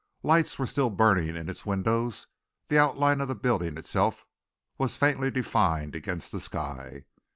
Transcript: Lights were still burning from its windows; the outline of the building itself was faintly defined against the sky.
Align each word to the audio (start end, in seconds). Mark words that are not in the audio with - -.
Lights 0.23 0.57
were 0.57 0.65
still 0.65 0.89
burning 0.89 1.27
from 1.37 1.47
its 1.47 1.63
windows; 1.63 2.25
the 2.69 2.79
outline 2.79 3.21
of 3.21 3.27
the 3.27 3.35
building 3.35 3.77
itself 3.77 4.25
was 4.79 4.97
faintly 4.97 5.29
defined 5.29 5.93
against 5.93 6.31
the 6.31 6.39
sky. 6.39 7.03